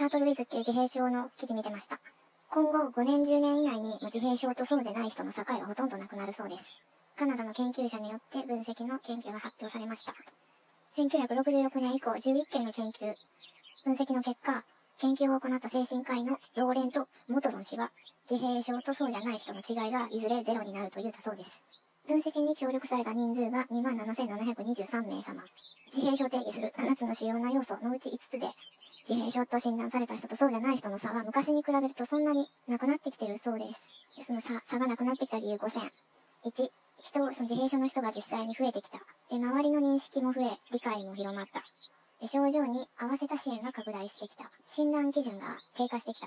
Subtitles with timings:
[0.00, 2.00] タートルウィズっていう自閉症の記事見てました。
[2.48, 6.80] 今後5年10年以内に自閉症とそうでない人の境はほとんどなくなるそうです。
[7.18, 10.14] カナダの研究者によって分析の研究が発表されました。
[10.96, 13.12] 1966年以降11件の研究、
[13.84, 14.64] 分析の結果、
[14.96, 17.90] 研究を行った精神科医のローレント・モトロン氏は、
[18.30, 21.62] 自閉症とそうじゃない人の違いがいずれゼロになると言ったそうです。
[22.10, 25.44] 分析に協力された人数が27,723名様。
[25.86, 28.48] 自閉症定義する7つの主要な要素のうち5つで、
[29.08, 34.02] 自閉症と診断された人とそうじゃない人の差は昔に比べるとそんなになくなってきてるそうです。
[34.26, 35.82] その差差がなくなってきた理由5選。
[36.44, 36.72] 1、人、
[37.12, 38.98] その自閉症の人が実際に増えてきた。
[39.30, 41.62] で、周りの認識も増え、理解も広まった。
[42.20, 44.50] で、症状に合わせた支援が拡大してきた。
[44.66, 46.26] 診断基準が低下してきた。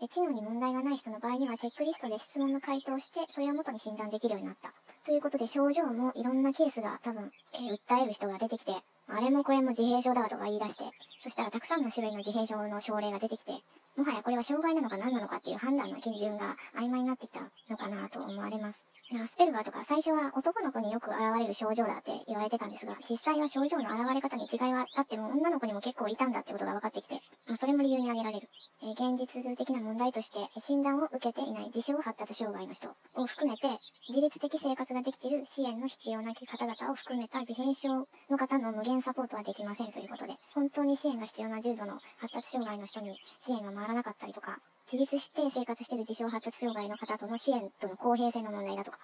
[0.00, 4.72] で、知能に問題がない人の場合にはチェックリストで質問の回答をして、それを元に診断できるようになった。
[5.06, 8.72] ということで症状もいろんなケースが多分、えー、訴える人が出てきて、
[9.06, 10.84] あれもこれも自閉症だわとか言い出して、
[11.20, 13.52] そしたらたくさんの種類の自閉症の症例が出てきて、
[13.96, 17.38] もはやこれは障害なのか何なのかっていう判断の基準が曖昧になってきた
[17.70, 18.84] のかなと思われます。
[19.14, 28.48] アスペルガーとか最初は男の子によく現れる症状だって言われてたんですが、実際は症状の現れ方に違いはあっても女の子にも結構いたんだってことが分かってきて、まあ、それも理由に挙げられる。
[28.82, 33.68] えー、現実的な問題として診断を受けていない自傷発達障害の人を含めて、
[34.08, 48.98] 自律的生活ができている支援の必要な方々を含めた自閉症の方の無限サポートはできませんということで、本当に支援が必要な重度の発達障害の人に支援が回らなかったりとか、自立して生活している自傷発達障害の方との支援との公平性の問題だとか、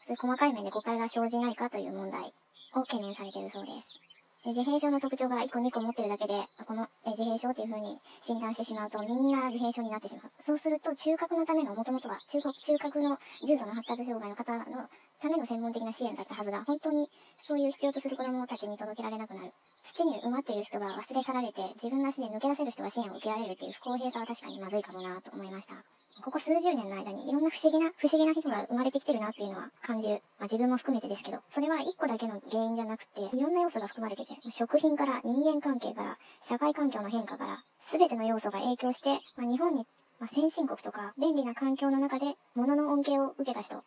[0.00, 2.32] そういう細かい面で誤解が生じないかという問題
[2.72, 4.00] を懸念されているそうです。
[4.44, 6.34] で自閉症の特徴が1個2個持ってるだけで、
[6.66, 10.30] この自閉症というふうに診断してしまうと、みんな自閉症になってしまう。
[10.38, 14.88] そうすると、中核のための、もともとは中中核の重度の発達障害の方の
[15.20, 17.08] ための専門的な支援だったはずが、本当に
[17.42, 19.52] そういう必要とする子供たちに届けられなくなる。
[19.82, 25.74] 土に埋まっている人が忘れ去られて、自分の足で抜け出せる人が支援を受けられるっていう不公平さは確かにまずいかもなと思いました。
[26.22, 30.22] ここ数十年の間にいろんな不思議な、不思議な人が生まれてきてるなっていうのは感じる。
[30.38, 39.86] まあ自分も含めてですけど、それは一個だけの原因じゃなくて、いろんな要素が含まれてて、食品から人間関係から、社会環境の変化から、すべての要素が影響して、まあ日本に
[40.18, 43.82] まあ、先進国とか便利な環境の中で物の恩恵を受けた人は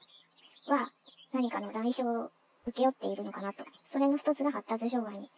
[1.33, 2.31] 何かの代償を
[2.65, 3.65] 受け負っているのかなと。
[3.81, 5.29] それの一つが発達障害に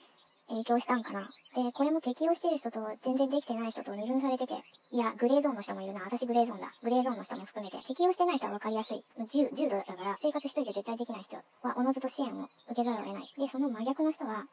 [0.49, 1.29] 影響したんかな。
[1.55, 4.53] で、これも適用している人と全然できてない人と二分されてて、
[4.91, 6.01] いや、グレーゾーンの人もいるな。
[6.01, 6.71] 私グレーゾーンだ。
[6.83, 9.03] グレーゾーンの人も含めて、適用してない人は分かりやすい。
[9.31, 11.43] 重重度だったから生活しといて絶対できない人は、
[11.77, 13.33] おのずと支援を受けざるを得ない。
[13.37, 14.45] で、その真逆の人は、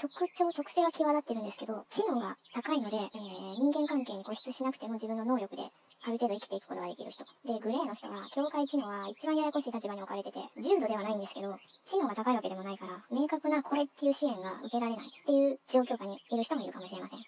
[0.00, 5.62] 特徴、特性が際立ってるんですけど、知能が高いので、えー、人間関係に固執しなくても自分の能力で
[6.02, 7.24] ある程度生きていくことができる人。
[7.46, 17.20] で、グレーの人は、境界知能は一番ややこしい立場に置かれてて、重度ではないんですけど、知能が高いわけでもないから、明確なこれっていう支援が受けられないっていう状況下にいる人もいるかもしれません。
[17.20, 17.26] で、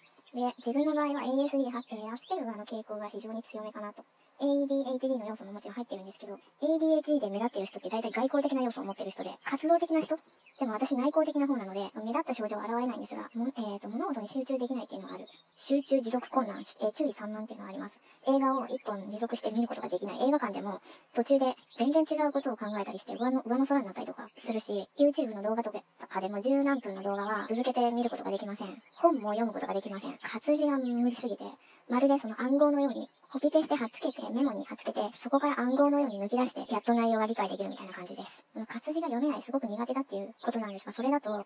[0.57, 1.87] 自分の場合は ASD、えアス
[2.27, 4.03] ペルガーの傾向が非常に強めかなと
[4.41, 10.17] ADHD の要素ももちろん入ってるんですけど、ADHD で目立ってる人って大体外交的な要素を持ってる人で、活動的な人？
[10.59, 15.25] でも私内向的な方なので、目立った症状は現れないんですが、もえーと、物事に集中できないっていうのがある。
[15.55, 18.01] 集中持続困難、えー、注意散漫っていうのがあります。
[18.27, 20.27] 映画を一本持続して見ることができない。
[20.27, 20.81] 映画館でも
[21.13, 28.81] 途中で全然違うことを考えたりして上の上の空になったりとかするし、YouTube の動画とかでも十何分の動画は続けて見ることができません。
[28.95, 30.17] 本も読むことができません。
[30.21, 31.43] 活字が無理すぎて、
[31.89, 38.45] まるでその暗号のように、コピペして貼っつけてて、メモに貼っつけて、そこから暗号のように抜き出して、やっと内容が理解できるみたいな感じです。
[38.67, 41.45] 活字が読めない、すごく苦手だっていうことなんですが、それだと、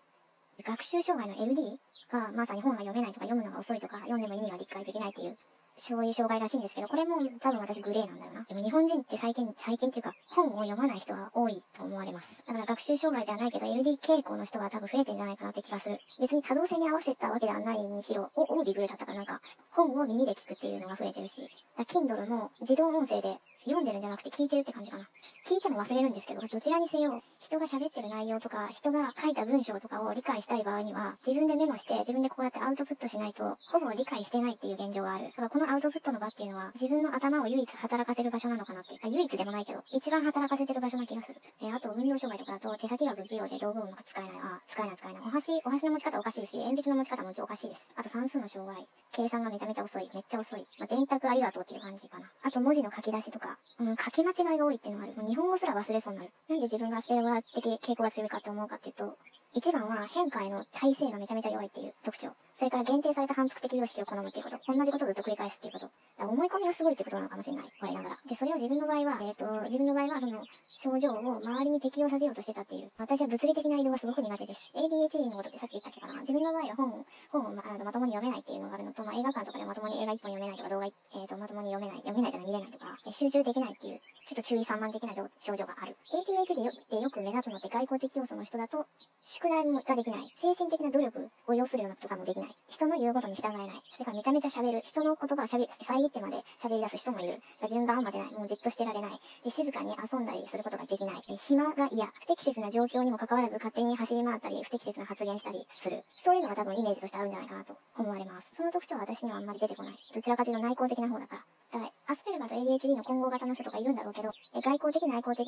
[0.62, 1.78] 学習障害の LD
[2.12, 5.34] がまさに本が読めないとか読むのが遅いとか読んでも意味が理解できないっていう
[5.80, 8.44] そういう障害らしいんですけど、これも多分私グレーなんだよな。
[8.44, 12.42] でも日本人って最近、最近っていうか、本を読まない人は多いと思われます。
[12.46, 15.98] だから学習障害じゃないけど、LD 傾向の人が多分増えてんじゃないかなって気がする。
[16.20, 25.04] 別に多動性に合わせたわけではないにしろ、オーディブルだったかなんか、本を耳で聞くっていうのが増えてるし、だ Kindle も自動音声で読んでるんじゃなくて聞いてるって感じかな。
[25.46, 35.24] 聞いても忘れるんですけど、どちらにせよ、人が喋ってる内容とか、人が書いた文章とかを理解したい場合には、自分でメモして、自分でこうやってアウトプットしないと、ほぼ理解してないっていう現状がある。
[35.24, 38.98] だからこのアウトプットの場っていうのは、自分の頭を唯一働かせる場所なのかなって。
[39.06, 41.40] 唯一でもないけど、一番働かせてる場所な気がする。
[41.62, 44.32] えあと、運動障害とかだと、手先が不器用で道具も使えない。
[44.42, 45.22] あ、使えない使えない。
[45.22, 47.88] お箸、お箸の持ち方おかしいし、鉛筆の持ち方もちおかしいです。
[47.94, 48.84] あと算数の障害。
[49.12, 50.10] 計算がめちゃめちゃ遅い。
[50.12, 50.64] めっちゃ遅い。
[50.80, 52.26] まあ、電卓ありがとうっていう感じかな。
[52.42, 55.14] あと、文字の書き出しとか、うん、書き間違いが多いっていうのがある。
[55.14, 56.32] もう日本語すら忘れそうになる。
[56.48, 59.16] なんで自分がアスペルガー的傾向が強いかって思うかっていうと、
[59.52, 62.30] 一番は変化への耐性がめちゃめちゃ弱いっていう特徴。
[62.52, 64.58] それから限定された反復的様式を好むっていうこと。
[64.68, 65.86] 同じことをずっと繰り返すっていうこと。
[65.86, 67.66] だから思い込みがすごいってことなのかもしれない。
[67.80, 68.16] 我ながら。
[68.28, 70.38] で、それを自分の場合は、えっ、と、自分の場合は、その、
[70.78, 72.92] 症状を周りに適用させようとしてたっていう。
[72.98, 74.70] 私は物理的な移動がすごく苦手です。
[74.74, 76.20] ADHD のことってさっき言ったっけかな。
[76.20, 84.00] 自分の場合は本を、本をまあのまともに読めないっていうのがあるのと、まあ、映画館とかでまともに映画一本読めないとか、動画、えっ、と、まともに読めない、読めないじゃない、見れないとか、集中できないっていう、
[84.30, 85.96] ちょっと注意散漫的な症状がある。
[86.06, 88.86] ADHD でよく目立つのって外交的要素の人だと、
[89.24, 90.32] 宿題ができない。
[90.36, 92.50] 精神的な努力を要するようなことがもできない。
[92.68, 93.82] 人の言うことに従えない。
[93.90, 94.82] それからめちゃめちゃ喋る。
[94.84, 97.34] 人の言葉を喋、遮ってまで喋り出す人もいる。
[97.68, 98.38] 順番を待てない。
[98.38, 99.10] もうじっとしてられない。
[99.42, 101.22] で、静かに遊んだりすることができない。
[101.36, 102.06] 暇が嫌。
[102.06, 105.98] 不適切な状況にもかかわらず勝手に走り回ったり、不適切な発言したりする。
[106.12, 108.54] そういうのが多分イメージとしてあるんじゃないかなと思われます。
[108.54, 109.98] その特徴は私にはあんまり出てこない。
[110.14, 111.42] どちらかというと内向的な方だから。
[111.72, 115.46] だからアスペルガーと ADHD の混合型の人とかいるんだろうけど、外交的内向的、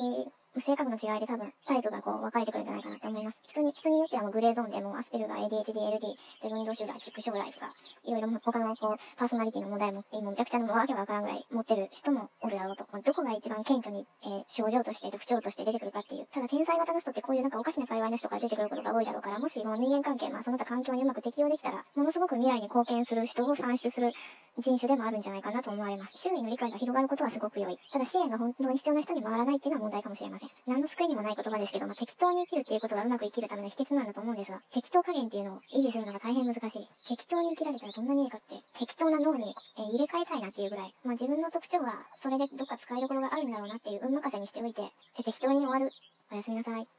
[0.63, 3.43] 性格の違いで多分タイプがこう分かれてくるんじゃないかなって思います。
[3.45, 7.67] 人に、人によってはもうグレーゾーンでもアスペルガー、ADHD、LD、で運動障害、チック障害とか、
[8.05, 12.85] いろいろ他のこう、パーソナリティの問題も、もうめちゃくちゃのわけわからんぐらい持ってる人もおるだろうと。
[12.87, 16.27] どこが一番顕著に、えー、症状として特徴として出てくるかっていう。
[16.31, 24.13] ただ天才型の人ってこういうなんかおかしな会話の人から出てくることが多いだろうから、もしもう人間関係、まあその他環境にうまく適用できたら、ものすごく未来に貢献する人を算出する
[24.59, 26.17] 人種でもあるんじゃないかなと思われます。
[26.17, 27.77] 周囲の理解が広がることはすごく良い。
[27.91, 30.49] ただ支援が本当に必要な人に回らないっていうのは問題かもしれません。
[30.67, 36.87] 何の救いにもない言葉ですけど、まあ、適当に生きるっていうことがうまく生きるための秘訣なんだと思うんですが、適当加減っていうのを維持するのが大変難しい。
[37.07, 44.83] 適当に生きられたらどんなにいいかって、適当な脳に、え、入れ替えたいなっていうぐらい、まあ、自分の特徴がそれでどっか使いどころがあるんだろうなっていう運任せにしておいて、
[45.17, 45.89] え適当に終わる。
[46.31, 46.93] おやすみなさい。